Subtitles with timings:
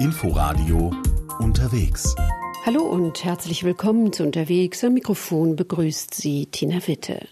[0.00, 0.92] Inforadio
[1.40, 2.14] unterwegs.
[2.64, 4.84] Hallo und herzlich willkommen zu Unterwegs.
[4.84, 7.26] Am Mikrofon begrüßt Sie Tina Witte.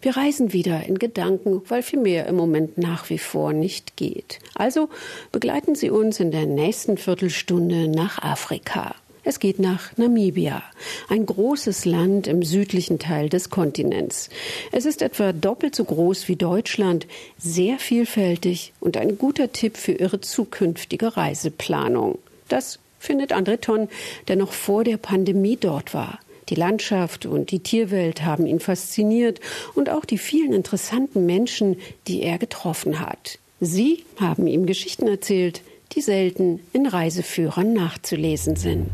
[0.00, 4.38] Wir reisen wieder in Gedanken, weil viel mehr im Moment nach wie vor nicht geht.
[4.54, 4.90] Also
[5.32, 8.94] begleiten Sie uns in der nächsten Viertelstunde nach Afrika.
[9.24, 10.62] Es geht nach Namibia,
[11.08, 14.28] ein großes Land im südlichen Teil des Kontinents.
[14.70, 17.06] Es ist etwa doppelt so groß wie Deutschland,
[17.38, 22.18] sehr vielfältig und ein guter Tipp für Ihre zukünftige Reiseplanung.
[22.48, 23.88] Das findet André Ton,
[24.28, 26.18] der noch vor der Pandemie dort war.
[26.50, 29.40] Die Landschaft und die Tierwelt haben ihn fasziniert
[29.74, 31.76] und auch die vielen interessanten Menschen,
[32.06, 33.38] die er getroffen hat.
[33.60, 38.90] Sie haben ihm Geschichten erzählt, die selten in Reiseführern nachzulesen sind.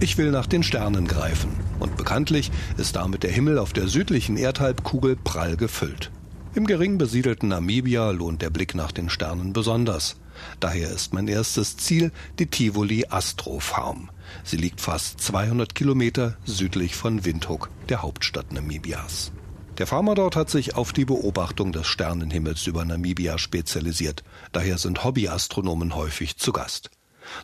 [0.00, 1.50] Ich will nach den Sternen greifen.
[1.80, 6.12] Und bekanntlich ist damit der Himmel auf der südlichen Erdhalbkugel prall gefüllt.
[6.54, 10.16] Im gering besiedelten Namibia lohnt der Blick nach den Sternen besonders.
[10.60, 14.10] Daher ist mein erstes Ziel die Tivoli Astro Farm.
[14.44, 19.32] Sie liegt fast 200 Kilometer südlich von Windhoek, der Hauptstadt Namibias.
[19.78, 24.22] Der Farmer dort hat sich auf die Beobachtung des Sternenhimmels über Namibia spezialisiert.
[24.52, 26.90] Daher sind Hobbyastronomen häufig zu Gast.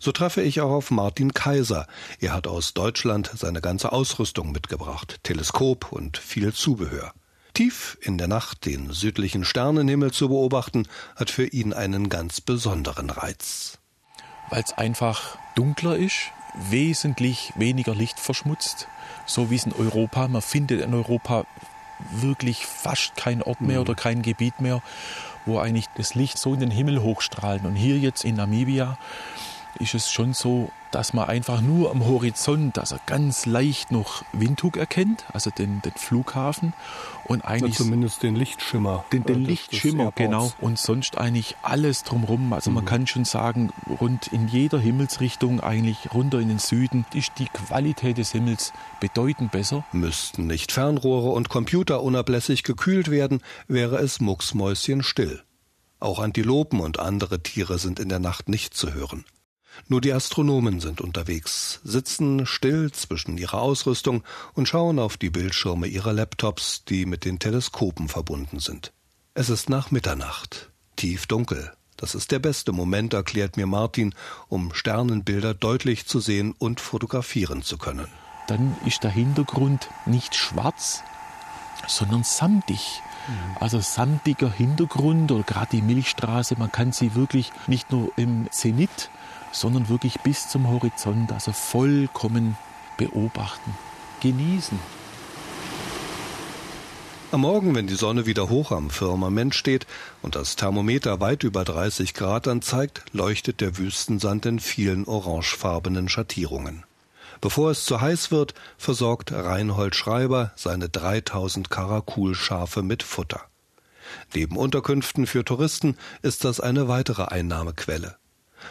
[0.00, 1.86] So treffe ich auch auf Martin Kaiser.
[2.20, 7.12] Er hat aus Deutschland seine ganze Ausrüstung mitgebracht, Teleskop und viel Zubehör.
[7.54, 13.10] Tief in der Nacht den südlichen Sternenhimmel zu beobachten, hat für ihn einen ganz besonderen
[13.10, 13.78] Reiz.
[14.50, 16.32] Weil es einfach dunkler ist,
[16.70, 18.88] wesentlich weniger Licht verschmutzt,
[19.26, 20.26] so wie es in Europa.
[20.28, 21.46] Man findet in Europa
[22.12, 24.82] wirklich fast kein Ort mehr oder kein Gebiet mehr,
[25.46, 27.64] wo eigentlich das Licht so in den Himmel hochstrahlt.
[27.64, 28.98] Und hier jetzt in Namibia
[29.80, 34.24] ist es schon so, dass man einfach nur am Horizont, dass er ganz leicht noch
[34.32, 36.72] Windhoek erkennt, also den, den Flughafen
[37.24, 39.04] und eigentlich ja, zumindest den Lichtschimmer.
[39.12, 40.52] Den, den Lichtschimmer, genau.
[40.60, 42.52] Und sonst eigentlich alles drumherum.
[42.52, 42.76] Also mhm.
[42.76, 47.46] man kann schon sagen, rund in jeder Himmelsrichtung, eigentlich runter in den Süden, ist die
[47.46, 49.84] Qualität des Himmels bedeutend besser.
[49.90, 55.42] Müssten nicht Fernrohre und Computer unablässig gekühlt werden, wäre es mucksmäuschenstill.
[55.98, 59.24] Auch Antilopen und andere Tiere sind in der Nacht nicht zu hören.
[59.88, 64.22] Nur die Astronomen sind unterwegs, sitzen still zwischen ihrer Ausrüstung
[64.54, 68.92] und schauen auf die Bildschirme ihrer Laptops, die mit den Teleskopen verbunden sind.
[69.34, 71.72] Es ist nach Mitternacht, tief dunkel.
[71.96, 74.14] Das ist der beste Moment, erklärt mir Martin,
[74.48, 78.08] um Sternenbilder deutlich zu sehen und fotografieren zu können.
[78.48, 81.02] Dann ist der Hintergrund nicht schwarz,
[81.86, 83.00] sondern samtig.
[83.28, 83.56] Mhm.
[83.60, 89.10] Also samtiger Hintergrund oder gerade die Milchstraße, man kann sie wirklich nicht nur im Zenit
[89.54, 92.56] sondern wirklich bis zum Horizont, also vollkommen
[92.98, 93.74] beobachten,
[94.20, 94.78] genießen.
[97.30, 99.86] Am Morgen, wenn die Sonne wieder hoch am Firmament steht
[100.22, 106.84] und das Thermometer weit über 30 Grad anzeigt, leuchtet der Wüstensand in vielen orangefarbenen Schattierungen.
[107.40, 113.42] Bevor es zu heiß wird, versorgt Reinhold Schreiber seine 3000 Karakulschafe mit Futter.
[114.32, 118.16] Neben Unterkünften für Touristen ist das eine weitere Einnahmequelle.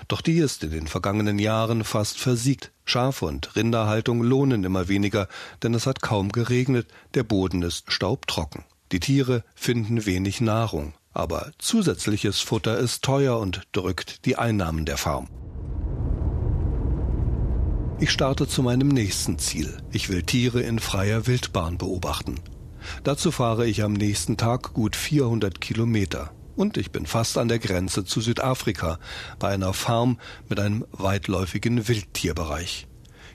[0.07, 2.71] Doch die ist in den vergangenen Jahren fast versiegt.
[2.85, 5.27] Schaf- und Rinderhaltung lohnen immer weniger,
[5.61, 8.63] denn es hat kaum geregnet, der Boden ist staubtrocken.
[8.91, 14.97] Die Tiere finden wenig Nahrung, aber zusätzliches Futter ist teuer und drückt die Einnahmen der
[14.97, 15.29] Farm.
[17.99, 19.77] Ich starte zu meinem nächsten Ziel.
[19.91, 22.35] Ich will Tiere in freier Wildbahn beobachten.
[23.03, 26.31] Dazu fahre ich am nächsten Tag gut 400 Kilometer.
[26.55, 28.99] Und ich bin fast an der Grenze zu Südafrika,
[29.39, 30.19] bei einer Farm
[30.49, 32.87] mit einem weitläufigen Wildtierbereich.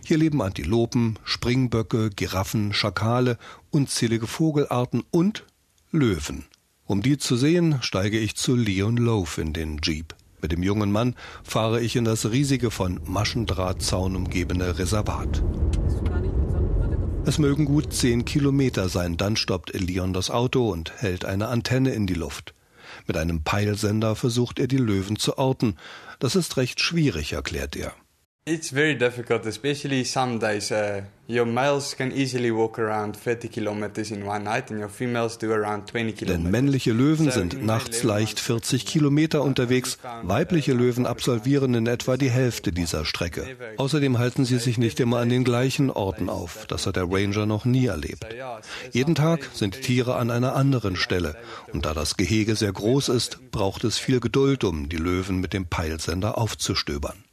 [0.04, 3.36] Hier leben Antilopen, Springböcke, Giraffen, Schakale,
[3.70, 5.44] unzählige Vogelarten und
[5.90, 6.46] Löwen.
[6.86, 10.14] Um die zu sehen, steige ich zu Leon Loaf in den Jeep.
[10.40, 15.42] Mit dem jungen Mann fahre ich in das riesige von Maschendrahtzaun umgebene Reservat.
[17.26, 21.90] Es mögen gut zehn Kilometer sein, dann stoppt Leon das Auto und hält eine Antenne
[21.90, 22.54] in die Luft.
[23.06, 25.76] Mit einem Peilsender versucht er die Löwen zu orten.
[26.18, 27.94] Das ist recht schwierig, erklärt er.
[28.50, 30.72] It's very difficult, especially some days.
[30.72, 35.36] Uh, your males can easily walk around 30 kilometers in one night and your females
[35.36, 36.42] do around 20 kilometers.
[36.42, 42.30] Denn männliche Löwen sind nachts leicht 40 Kilometer unterwegs, weibliche Löwen absolvieren in etwa die
[42.30, 43.44] Hälfte dieser Strecke.
[43.76, 46.64] Außerdem halten sie sich nicht immer an den gleichen Orten auf.
[46.68, 48.26] Das hat der Ranger noch nie erlebt.
[48.92, 51.36] Jeden Tag sind die Tiere an einer anderen Stelle.
[51.70, 55.52] Und da das Gehege sehr groß ist, braucht es viel Geduld, um die Löwen mit
[55.52, 57.27] dem Peilsender aufzustöbern.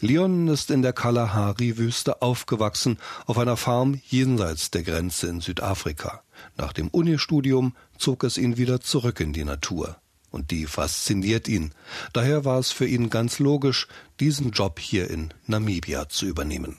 [0.00, 6.22] Leon ist in der Kalahari-Wüste aufgewachsen, auf einer Farm jenseits der Grenze in Südafrika.
[6.56, 9.96] Nach dem Unistudium zog es ihn wieder zurück in die Natur.
[10.36, 11.72] und die fasziniert ihn.
[12.12, 13.88] Daher war es für ihn ganz logisch,
[14.20, 16.76] diesen Job hier in Namibia zu übernehmen.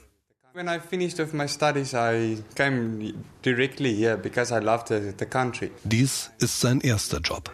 [0.54, 5.26] When I finished with my studies, I came directly here because I loved the, the
[5.26, 5.70] country.
[5.84, 7.50] Dies ist sein erster Job.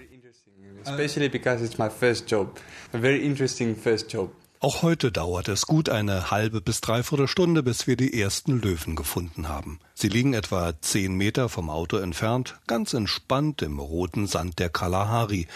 [0.85, 2.59] Especially because it's my first job.
[2.93, 4.31] A very interesting first job.
[4.65, 8.97] Auch heute dauert es gut eine halbe bis dreiviertel Stunde, bis wir die ersten Löwen
[8.97, 9.79] gefunden haben.
[9.93, 15.49] Sie liegen etwa zehn Meter vom Auto entfernt, ganz entspannt im roten Sand der Kalahari,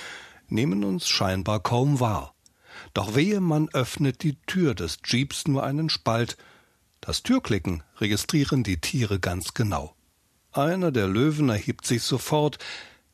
[0.48, 2.34] nehmen uns scheinbar kaum wahr.
[2.92, 6.36] Doch wehe, man öffnet die Tür des Jeeps nur einen Spalt,
[7.00, 9.94] das Türklicken registrieren die Tiere ganz genau.
[10.52, 12.58] Einer der Löwen erhebt sich sofort,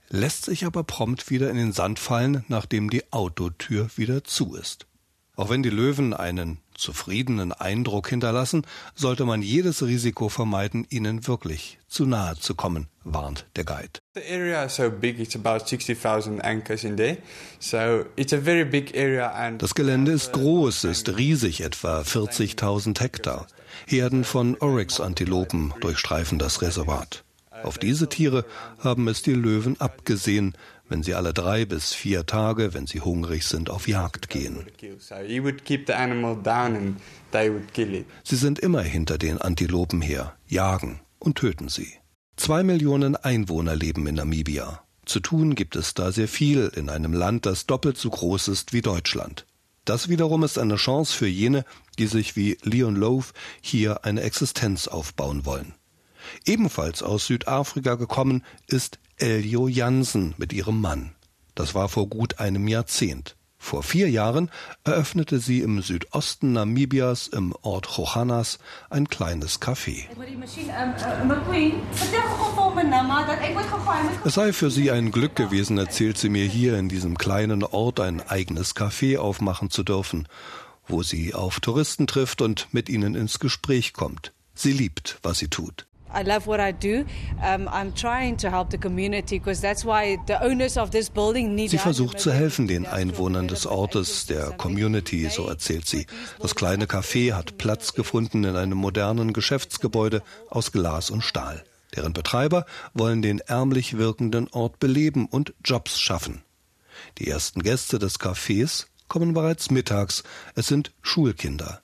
[0.08, 4.88] lässt sich aber prompt wieder in den Sand fallen, nachdem die Autotür wieder zu ist.
[5.36, 8.62] Auch wenn die Löwen einen zufriedenen Eindruck hinterlassen,
[8.94, 13.98] sollte man jedes Risiko vermeiden, ihnen wirklich zu nahe zu kommen, warnt der Guide.
[14.14, 17.18] The area is so big, it's about 60,000 acres in there.
[17.58, 23.00] So it's a very big area and Das Gelände ist groß, ist riesig, etwa 40.000
[23.00, 23.46] Hektar.
[23.86, 27.23] Herden von Oryx-Antilopen durchstreifen das Reservat.
[27.64, 28.44] Auf diese Tiere
[28.78, 30.54] haben es die Löwen abgesehen,
[30.88, 34.66] wenn sie alle drei bis vier Tage, wenn sie hungrig sind, auf Jagd gehen.
[38.22, 41.94] Sie sind immer hinter den Antilopen her, jagen und töten sie.
[42.36, 44.82] Zwei Millionen Einwohner leben in Namibia.
[45.06, 48.74] Zu tun gibt es da sehr viel in einem Land, das doppelt so groß ist
[48.74, 49.46] wie Deutschland.
[49.86, 51.64] Das wiederum ist eine Chance für jene,
[51.98, 53.26] die sich wie Leon Lowe
[53.60, 55.74] hier eine Existenz aufbauen wollen.
[56.44, 61.14] Ebenfalls aus Südafrika gekommen ist Eljo Jansen mit ihrem Mann.
[61.54, 63.36] Das war vor gut einem Jahrzehnt.
[63.64, 64.50] Vor vier Jahren
[64.84, 68.58] eröffnete sie im Südosten Namibias im Ort Johannas
[68.90, 70.04] ein kleines Café.
[74.22, 78.00] Es sei für sie ein Glück gewesen, erzählt sie mir hier in diesem kleinen Ort
[78.00, 80.28] ein eigenes Café aufmachen zu dürfen,
[80.86, 84.34] wo sie auf Touristen trifft und mit ihnen ins Gespräch kommt.
[84.54, 85.86] Sie liebt, was sie tut.
[86.14, 87.04] I love what I do.
[87.42, 91.54] Um, I'm trying to help the community because that's why the owners of this building
[91.54, 96.06] need Sie versucht zu helfen den Einwohnern des Ortes, der Community, so erzählt sie.
[96.40, 101.64] Das kleine Café hat Platz gefunden in einem modernen Geschäftsgebäude aus Glas und Stahl.
[101.96, 106.42] Deren Betreiber wollen den ärmlich wirkenden Ort beleben und Jobs schaffen.
[107.18, 110.22] Die ersten Gäste des Cafés kommen bereits mittags.
[110.54, 111.82] Es sind Schulkinder.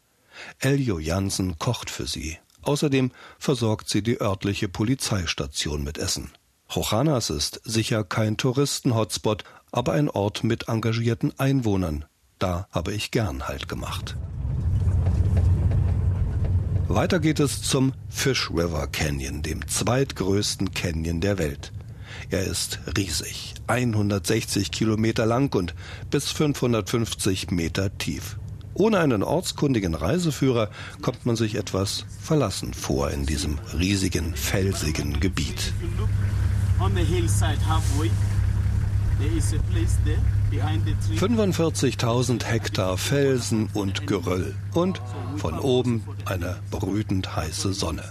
[0.58, 2.38] Eljo Jansen kocht für sie.
[2.62, 6.30] Außerdem versorgt sie die örtliche Polizeistation mit Essen.
[6.68, 12.04] Johannas ist sicher kein Touristen-Hotspot, aber ein Ort mit engagierten Einwohnern.
[12.38, 14.16] Da habe ich gern Halt gemacht.
[16.88, 21.72] Weiter geht es zum Fish River Canyon, dem zweitgrößten Canyon der Welt.
[22.30, 25.74] Er ist riesig, 160 Kilometer lang und
[26.10, 28.38] bis 550 Meter tief.
[28.74, 30.70] Ohne einen ortskundigen Reiseführer
[31.02, 35.72] kommt man sich etwas verlassen vor in diesem riesigen, felsigen Gebiet.
[41.16, 45.02] 45.000 Hektar Felsen und Geröll und
[45.36, 48.04] von oben eine brütend heiße Sonne.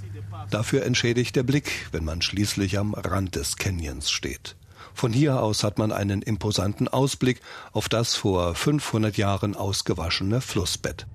[0.49, 4.55] Dafür entschädigt der Blick, wenn man schließlich am Rand des Canyons steht.
[4.93, 7.41] Von hier aus hat man einen imposanten Ausblick
[7.71, 11.07] auf das vor 500 Jahren ausgewaschene Flussbett.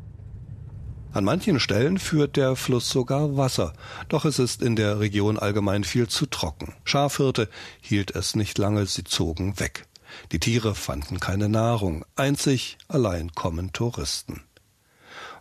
[1.12, 3.72] An manchen Stellen führt der Fluss sogar Wasser,
[4.08, 6.74] doch es ist in der Region allgemein viel zu trocken.
[6.84, 7.48] Schafhirte
[7.80, 9.86] hielt es nicht lange, sie zogen weg.
[10.32, 14.42] Die Tiere fanden keine Nahrung, einzig allein kommen Touristen.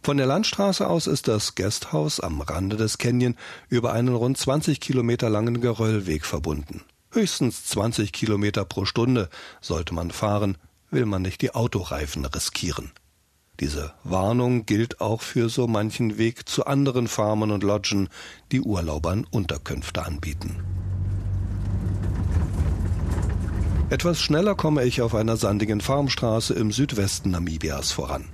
[0.04, 3.36] Von der Landstraße aus ist das Gasthaus am Rande des Canyon
[3.70, 6.84] über einen rund 20 Kilometer langen Geröllweg verbunden.
[7.14, 9.30] Höchstens 20 Kilometer pro Stunde
[9.62, 10.58] sollte man fahren,
[10.90, 12.92] will man nicht die Autoreifen riskieren.
[13.60, 18.10] Diese Warnung gilt auch für so manchen Weg zu anderen Farmen und Lodgen,
[18.52, 20.64] die Urlaubern Unterkünfte anbieten.
[23.92, 28.26] Etwas schneller komme ich auf einer sandigen Farmstraße im Südwesten Namibias voran.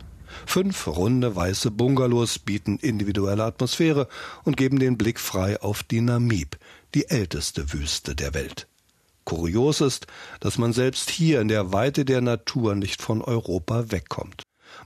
[0.46, 4.08] Fünf runde weiße Bungalows bieten individuelle Atmosphäre
[4.44, 6.58] und geben den Blick frei auf die Namib,
[6.94, 8.68] die älteste Wüste der Welt.
[9.26, 10.08] Kurios ist,
[10.40, 14.42] dass man selbst hier in der Weite der Natur nicht von Europa wegkommt.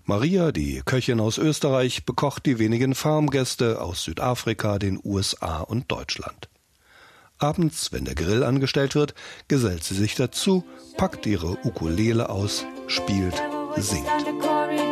[0.06, 6.50] Maria, die Köchin aus Österreich, bekocht die wenigen Farmgäste aus Südafrika, den USA und Deutschland.
[7.38, 9.14] Abends, wenn der Grill angestellt wird,
[9.48, 10.64] gesellt sie sich dazu,
[10.98, 13.42] packt ihre Ukulele aus, spielt,
[13.78, 14.83] singt.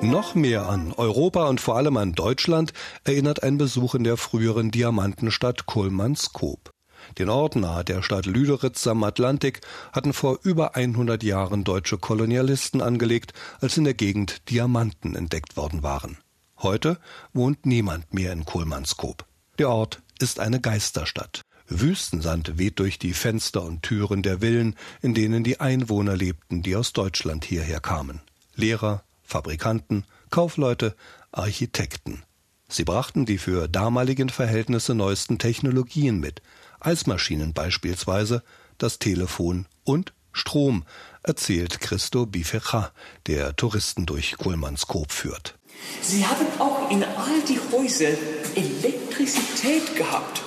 [0.00, 2.72] Noch mehr an Europa und vor allem an Deutschland
[3.04, 6.70] erinnert ein Besuch in der früheren Diamantenstadt Kulmanskop.
[7.18, 9.60] Den Ort nahe der Stadt Lüderitz am Atlantik
[9.92, 15.82] hatten vor über 100 Jahren deutsche Kolonialisten angelegt, als in der Gegend Diamanten entdeckt worden
[15.82, 16.18] waren.
[16.62, 16.98] Heute
[17.32, 19.26] wohnt niemand mehr in Kohlmannskop.
[19.58, 21.42] Der Ort ist eine Geisterstadt.
[21.68, 26.76] Wüstensand weht durch die Fenster und Türen der Villen, in denen die Einwohner lebten, die
[26.76, 28.20] aus Deutschland hierher kamen.
[28.54, 30.96] Lehrer, Fabrikanten, Kaufleute,
[31.30, 32.22] Architekten.
[32.68, 36.42] Sie brachten die für damaligen Verhältnisse neuesten Technologien mit,
[36.80, 38.42] Eismaschinen beispielsweise,
[38.78, 40.84] das Telefon und Strom,
[41.22, 42.92] erzählt Christo Bifecha,
[43.26, 45.58] der Touristen durch Kohlmannskop führt.
[46.00, 48.12] Sie haben auch in all die Häuser
[48.54, 50.42] Elektrizität gehabt.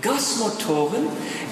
[0.00, 1.06] Gasmotoren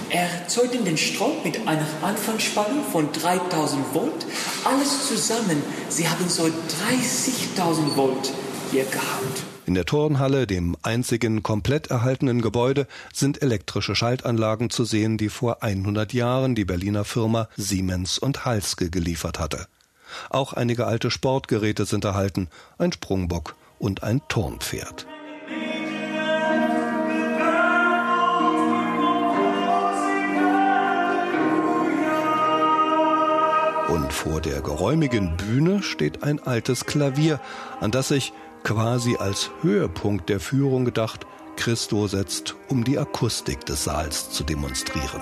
[0.08, 4.26] erzeugten den Strom mit einer Anfangsspannung von 3000 Volt.
[4.64, 8.32] Alles zusammen, sie haben so 30.000 Volt
[8.70, 9.42] hier gehabt.
[9.66, 15.62] In der Turnhalle, dem einzigen komplett erhaltenen Gebäude, sind elektrische Schaltanlagen zu sehen, die vor
[15.62, 19.66] 100 Jahren die Berliner Firma Siemens und Halske geliefert hatte.
[20.30, 25.06] Auch einige alte Sportgeräte sind erhalten, ein Sprungbock und ein Turnpferd.
[33.90, 37.40] Und vor der geräumigen Bühne steht ein altes Klavier,
[37.80, 38.32] an das sich
[38.62, 45.20] quasi als Höhepunkt der Führung gedacht Christo setzt, um die Akustik des Saals zu demonstrieren.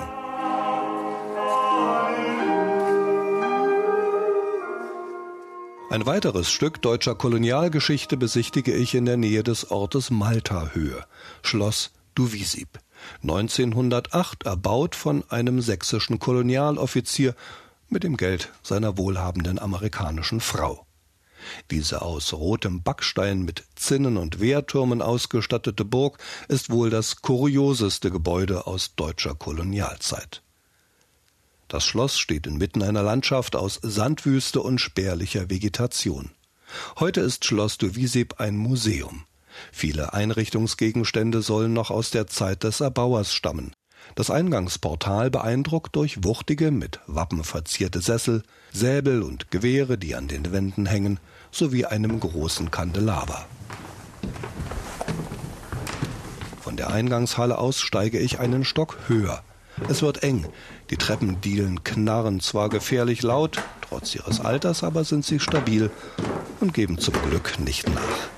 [5.90, 11.06] Ein weiteres Stück deutscher Kolonialgeschichte besichtige ich in der Nähe des Ortes Malta-Höhe,
[11.40, 12.78] Schloss Duvisib.
[13.22, 17.34] 1908 erbaut von einem sächsischen Kolonialoffizier
[17.88, 20.86] mit dem Geld seiner wohlhabenden amerikanischen Frau.
[21.70, 26.18] Diese aus rotem Backstein mit Zinnen und Wehrtürmen ausgestattete Burg
[26.48, 30.42] ist wohl das kurioseste Gebäude aus deutscher Kolonialzeit.
[31.68, 36.30] Das Schloss steht inmitten einer Landschaft aus Sandwüste und spärlicher Vegetation.
[36.98, 39.24] Heute ist Schloss de Wieseb ein Museum.
[39.72, 43.72] Viele Einrichtungsgegenstände sollen noch aus der Zeit des Erbauers stammen.
[44.18, 50.50] Das Eingangsportal beeindruckt durch wuchtige, mit Wappen verzierte Sessel, Säbel und Gewehre, die an den
[50.50, 51.20] Wänden hängen,
[51.52, 53.46] sowie einem großen Kandelaber.
[56.60, 59.44] Von der Eingangshalle aus steige ich einen Stock höher.
[59.88, 60.46] Es wird eng.
[60.90, 65.92] Die Treppendielen knarren zwar gefährlich laut, trotz ihres Alters aber sind sie stabil
[66.58, 68.37] und geben zum Glück nicht nach.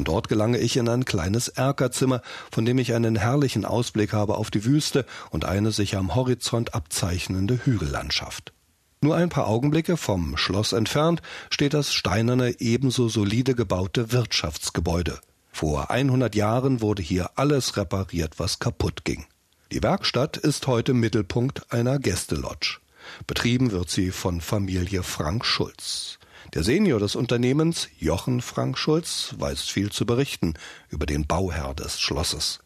[0.00, 4.38] Von dort gelange ich in ein kleines Erkerzimmer, von dem ich einen herrlichen Ausblick habe
[4.38, 8.54] auf die Wüste und eine sich am Horizont abzeichnende Hügellandschaft.
[9.02, 15.20] Nur ein paar Augenblicke vom Schloss entfernt steht das steinerne, ebenso solide gebaute Wirtschaftsgebäude.
[15.52, 19.26] Vor 100 Jahren wurde hier alles repariert, was kaputt ging.
[19.70, 22.78] Die Werkstatt ist heute Mittelpunkt einer Gästelodge.
[23.26, 26.19] Betrieben wird sie von Familie Frank Schulz.
[26.54, 30.54] Der Senior des Unternehmens, Jochen Frank Schulz, weiß viel zu berichten
[30.88, 32.58] über den Bauherr des Schlosses.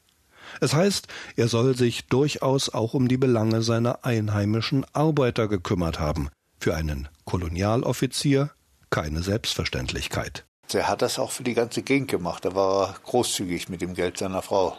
[0.61, 6.31] Es heißt, er soll sich durchaus auch um die Belange seiner einheimischen Arbeiter gekümmert haben.
[6.59, 8.50] Für einen Kolonialoffizier
[8.88, 10.47] keine Selbstverständlichkeit.
[10.73, 12.45] Er hat das auch für die ganze Gegend gemacht.
[12.47, 14.79] Da war er großzügig mit dem Geld seiner Frau.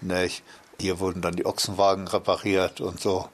[0.00, 0.44] Nicht?
[0.80, 3.28] Hier wurden dann die Ochsenwagen repariert und so.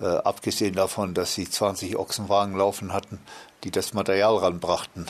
[0.00, 3.18] Äh, abgesehen davon, dass sie 20 Ochsenwagen laufen hatten,
[3.64, 5.06] die das Material ranbrachten.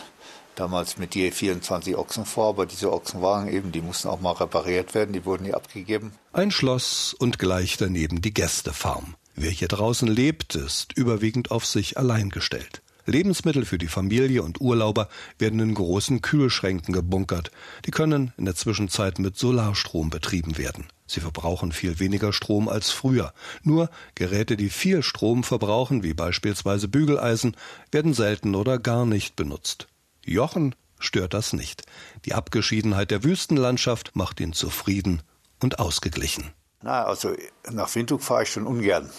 [0.55, 4.95] Damals mit je 24 Ochsen vor, aber diese Ochsenwagen eben, die mussten auch mal repariert
[4.95, 6.13] werden, die wurden nie abgegeben.
[6.33, 9.15] Ein Schloss und gleich daneben die Gästefarm.
[9.35, 12.83] Wer hier draußen lebt, ist überwiegend auf sich allein gestellt.
[13.07, 17.51] Lebensmittel für die Familie und Urlauber werden in großen Kühlschränken gebunkert.
[17.87, 20.87] Die können in der Zwischenzeit mit Solarstrom betrieben werden.
[21.12, 23.33] Sie verbrauchen viel weniger Strom als früher.
[23.62, 27.57] Nur Geräte, die viel Strom verbrauchen, wie beispielsweise Bügeleisen,
[27.90, 29.88] werden selten oder gar nicht benutzt.
[30.25, 31.83] Jochen stört das nicht.
[32.25, 35.23] Die Abgeschiedenheit der Wüstenlandschaft macht ihn zufrieden
[35.61, 36.50] und ausgeglichen.
[36.83, 37.35] Na, also
[37.71, 39.11] nach Windhoek fahre ich schon ungern.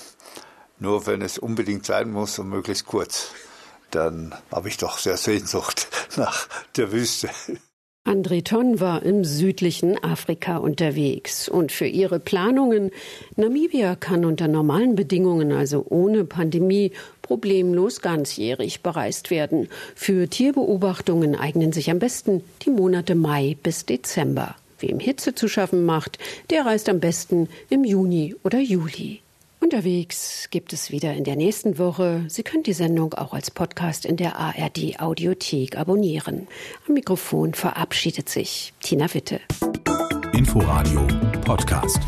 [0.79, 3.31] Nur wenn es unbedingt sein muss und möglichst kurz
[3.93, 7.29] dann habe ich doch sehr Sehnsucht nach der Wüste.
[8.05, 12.91] André Ton war im südlichen Afrika unterwegs und für ihre Planungen
[13.37, 16.91] Namibia kann unter normalen Bedingungen, also ohne Pandemie,
[17.21, 19.69] problemlos ganzjährig bereist werden.
[19.95, 24.55] Für Tierbeobachtungen eignen sich am besten die Monate Mai bis Dezember.
[24.79, 26.19] Wem Hitze zu schaffen macht,
[26.49, 29.22] der reist am besten im Juni oder Juli.
[29.63, 32.25] Unterwegs gibt es wieder in der nächsten Woche.
[32.27, 36.49] Sie können die Sendung auch als Podcast in der ARD Audiothek abonnieren.
[36.85, 39.39] Am Mikrofon verabschiedet sich Tina Witte.
[40.33, 41.07] Inforadio
[41.45, 42.01] Podcast.